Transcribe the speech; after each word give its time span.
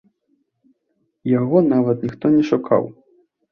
Яго 1.39 1.57
нават 1.73 1.97
ніхто 2.07 2.35
не 2.39 2.43
шукаў. 2.51 2.83